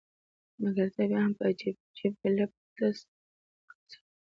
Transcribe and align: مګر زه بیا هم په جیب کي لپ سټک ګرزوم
مګر 0.61 0.87
زه 0.95 1.03
بیا 1.09 1.19
هم 1.23 1.33
په 1.39 1.45
جیب 1.59 1.77
کي 1.95 2.07
لپ 2.37 2.51
سټک 2.55 2.71
ګرزوم 2.77 3.13